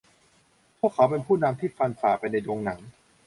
[0.79, 2.81] พวกเขาเป็นผู้นำที่ฟันผ่าไปในดงหนาม